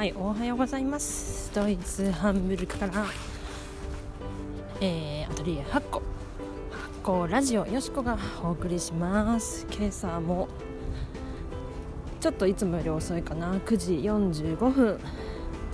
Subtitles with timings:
[0.00, 1.52] はいおはようございます。
[1.54, 3.04] ドイツハンブルクから、
[4.80, 6.02] えー、アトリエ8個8
[7.02, 9.66] 個ラジオよしこがお送りします。
[9.70, 10.48] 今朝も
[12.18, 13.52] ちょっといつもより遅いかな。
[13.56, 14.98] 9時45分。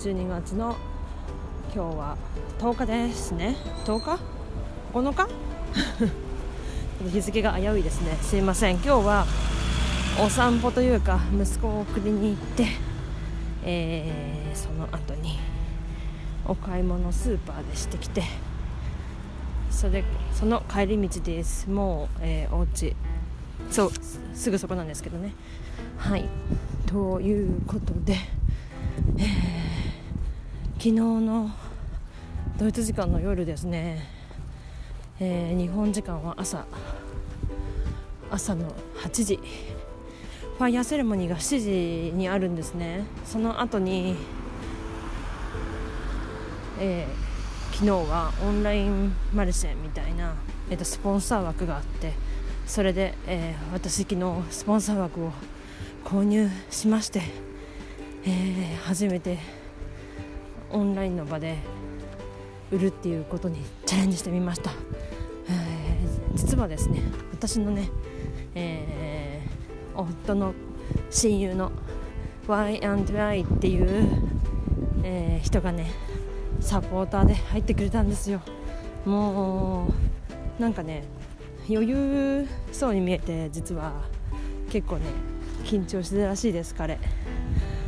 [0.01, 0.75] 12月の
[1.73, 2.17] 今日は
[2.59, 3.55] 10日ですね
[3.85, 4.19] 10日
[4.93, 5.29] ?9 日？
[7.09, 8.17] 日付が危ういですね。
[8.21, 8.73] すいません。
[8.73, 9.25] 今日は
[10.19, 12.96] お散歩というか息子を送りに行って
[13.69, 15.37] えー、その後に
[16.45, 18.23] お買い物スーパーでしてきて
[19.69, 21.69] それその帰り道です。
[21.69, 22.95] もう、えー、お家。
[23.69, 23.91] そう
[24.33, 25.33] すぐそこなんですけどね。
[25.97, 26.25] はい。
[26.85, 28.15] ということで、
[29.17, 29.25] えー、
[30.77, 31.51] 昨日の
[32.57, 34.07] ドイツ時間の夜ですね、
[35.19, 36.65] えー、日本時間は朝
[38.31, 39.39] 朝の8時。
[40.57, 43.05] ファイヤーセレモニーが7時にあるんですね。
[43.25, 44.15] その後に、
[46.79, 50.33] えー、昨日はオンラインマルシェみたいな、
[50.71, 52.13] えーと、スポンサー枠があって
[52.65, 55.31] それで、えー、私昨日スポンサー枠を
[56.03, 57.21] 購入しまして、
[58.25, 59.37] えー、初めて
[60.71, 61.57] オンラインの場で
[62.71, 64.71] 売るっていうことにチャレンジしてみました、
[65.49, 67.91] えー、実はですね私のね、
[68.55, 69.26] えー
[69.97, 70.53] 夫の
[71.09, 71.71] 親友の
[72.47, 74.07] Y&Y っていう、
[75.03, 75.91] えー、人がね
[76.59, 78.41] サポーターで入ってくれたんですよ。
[79.05, 79.87] も
[80.59, 81.03] うなんかね
[81.69, 83.93] 余裕そうに見えて実は
[84.69, 85.05] 結構ね
[85.63, 86.97] 緊張してたらしいです彼。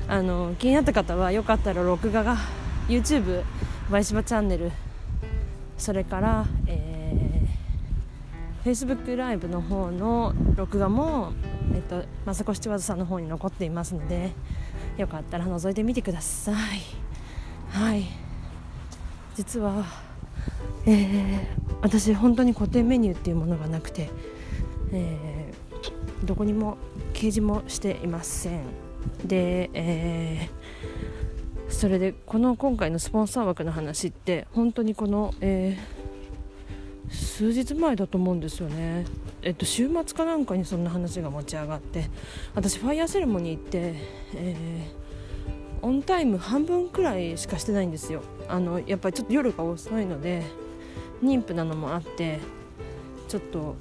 [0.08, 2.38] あの気になった方はよかったら録画が
[2.88, 3.44] YouTube
[3.92, 4.72] バイシバチャンネル。
[5.78, 11.32] それから、えー、Facebook ライブの方の録画も
[11.74, 14.32] えっと、雅子スチュワーズさんの方に残っていますので
[14.98, 16.56] よかったら覗いてみてください。
[17.70, 18.06] はい。
[19.36, 19.86] 実は、
[20.86, 21.40] えー、
[21.82, 24.10] 私本当に固定メニューっていうものがなくて、
[24.92, 26.78] えー、どこにも
[27.14, 28.64] 掲示もしていません。
[29.26, 36.00] で、えー、それでこの今回のスポンサー枠の話って本当にこの、えー
[37.12, 39.04] 数日前だと思うんですよね、
[39.42, 42.10] えっと、週末かなんかにそんな話が持ち上がって
[42.56, 43.96] 私ファイヤーセレモニー行って、
[44.36, 48.22] えー、オンタイム半分くらいしかしてないんですよ。
[48.48, 50.44] あのやっぱりちょっと夜が遅いので
[51.24, 52.40] 妊婦なのもあって
[53.28, 53.76] ちょっと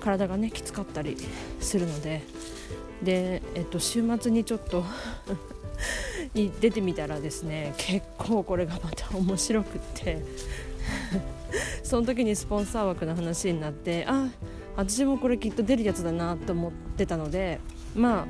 [0.00, 1.16] 体がねきつかったり
[1.60, 2.22] するので
[3.02, 4.84] で、えっと、週末にちょっと
[6.34, 10.22] 出てみたらですね結構これがまた面白くって。
[11.82, 14.28] その時にスポンサー枠の話になってあ
[14.76, 17.60] 私もこれきっと出るやつだなと思ってたので
[17.94, 18.26] まあ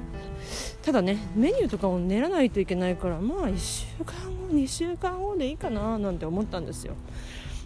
[0.82, 6.94] ただねメニューとかを練らないといけないからまあ1週間後2週間後でいいかななんて思ったんですよ。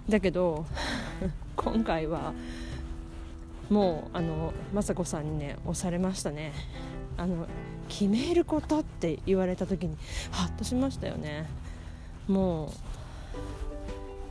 [0.09, 0.67] だけど
[1.57, 2.33] 今回は
[3.71, 6.53] もうあの雅子さんにね押されましたね。
[7.17, 7.47] あの
[7.89, 9.97] 決めることって言われた時に
[10.31, 11.49] ハッとしましたよね。
[12.29, 12.73] も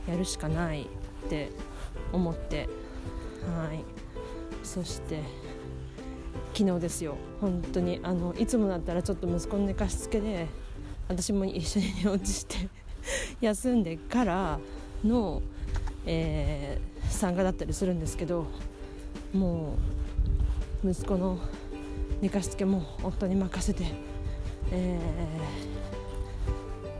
[0.08, 0.86] うやるしかないっ
[1.28, 1.50] て
[2.12, 2.68] 思って
[3.44, 4.05] はい。
[4.76, 5.22] そして
[6.52, 7.16] 昨日ですよ。
[7.40, 10.48] 本当にあのいつもだったらちょっと息子の寝かしつけで
[11.08, 12.68] 私も一緒に寝落ちして
[13.40, 14.58] 休んでから
[15.02, 15.40] の、
[16.04, 18.44] えー、参加だったりするんですけど
[19.32, 19.76] も
[20.84, 21.38] う息子の
[22.20, 23.84] 寝かしつけも夫に任せて、
[24.72, 24.98] え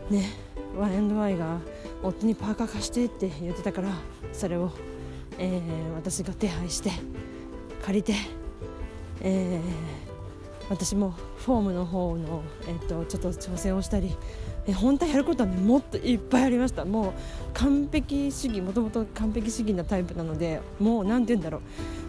[0.08, 0.30] ー、ね
[0.78, 1.60] Y&Y が
[2.02, 3.90] 夫にパーカー貸してって言ってたから
[4.32, 4.70] それを、
[5.38, 6.90] えー、私が手配して
[7.86, 8.14] 借りて、
[9.20, 14.16] えー、私もフォームの方の、えーと、ちょっと挑戦をしたり、
[14.66, 16.84] えー、本当はやることは、ね、もっといっぱいありました。
[16.84, 17.12] もう
[17.54, 21.60] 完璧主義もともと完璧主義なタイプなのでもう何て言うんだろ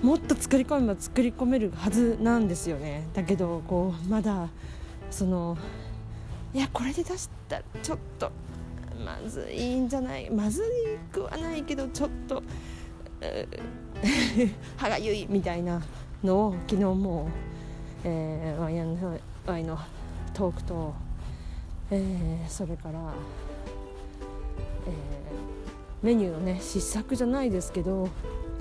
[0.01, 0.05] う。
[0.07, 3.07] もっと作り込めば作り込めるはずなんですよね。
[3.13, 4.50] だけどこうまだ
[5.12, 5.59] その
[6.56, 8.31] いやこれで出したらちょっと
[9.06, 12.41] まずいんじゃないまずいくはないけどちょっと
[14.78, 15.81] 歯がゆいみたいな
[16.24, 17.28] のを昨日もう、
[18.04, 19.78] えー、ワインワイの
[20.34, 20.94] トークと、
[21.90, 23.00] えー、それから、
[24.86, 28.10] えー、メニューのね試作じゃないですけど、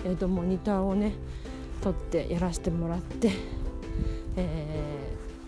[0.04, 1.12] えーと、モニターをね
[1.82, 3.32] 撮ってやらせてもらって、
[4.36, 4.78] え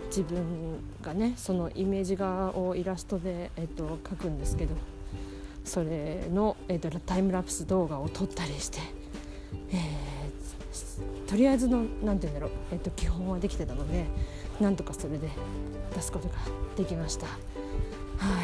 [0.02, 0.44] ー、自分
[1.00, 4.74] がねそのイメージ画をイラストで、えーと、描くんですけど
[5.64, 8.80] それの、えーと、タイムラプス動画を撮ったりして、
[9.70, 14.04] えー、とりあえずの何て言うんだろう、えーと、基本はできてたので
[14.60, 15.28] なんとかそれで
[15.94, 16.34] 出すことが
[16.76, 17.26] できました。
[17.26, 17.32] は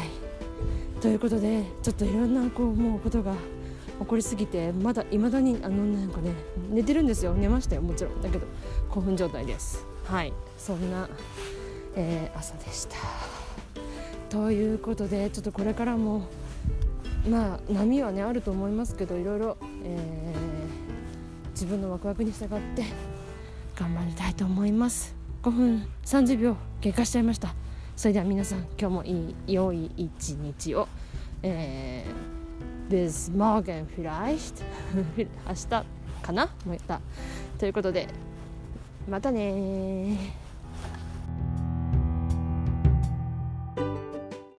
[0.01, 1.01] い。
[1.01, 3.33] ということでちょっといろんなこうもうことが
[3.99, 6.31] 起こりすぎてまだいまだにあのなんかね
[6.69, 7.33] 寝てるんですよ。
[7.33, 8.21] 寝ましたよもちろん。
[8.21, 8.45] だけど
[8.89, 9.85] 興奮状態です。
[10.05, 10.33] はい。
[10.57, 11.09] そんな、
[11.95, 12.97] えー、朝でした。
[14.29, 16.27] ということでちょっとこれからも
[17.29, 20.44] まあ波はねあると思いますけどいろいろ、えー、
[21.55, 22.83] 自分のワクワクに従って
[23.77, 25.15] 頑張りたいと思います。
[25.41, 27.55] 5分30秒経過しちゃいました。
[27.95, 29.11] それでは皆さん今日もい
[29.47, 30.89] い良い一日を、
[31.41, 34.63] えー、bis morgen vielleicht
[35.47, 35.67] 明日
[36.21, 36.49] かな？
[36.67, 36.99] また。
[37.57, 38.09] ということで
[39.09, 40.17] またね